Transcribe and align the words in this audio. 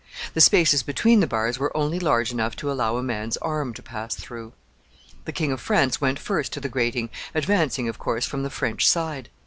The 0.33 0.41
spaces 0.41 0.81
between 0.81 1.19
the 1.19 1.27
bars 1.27 1.59
were 1.59 1.77
only 1.77 1.99
large 1.99 2.31
enough 2.31 2.55
to 2.55 2.71
allow 2.71 2.97
a 2.97 3.03
man's 3.03 3.37
arm 3.37 3.71
to 3.75 3.83
pass 3.83 4.15
through. 4.15 4.53
The 5.25 5.31
King 5.31 5.51
of 5.51 5.61
France 5.61 6.01
went 6.01 6.17
first 6.17 6.51
to 6.53 6.59
the 6.59 6.69
grating, 6.69 7.11
advancing, 7.35 7.87
of 7.87 7.99
course, 7.99 8.25
from 8.25 8.41
the 8.41 8.49
French 8.49 8.87
side. 8.87 9.29